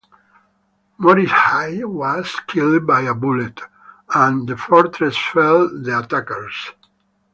Morishige 0.99 1.85
was 1.85 2.35
killed 2.47 2.87
by 2.87 3.01
a 3.01 3.13
bullet, 3.13 3.61
and 4.15 4.49
the 4.49 4.57
fortress 4.57 5.15
fell 5.15 5.69
the 5.69 5.99
attackers. 5.99 6.71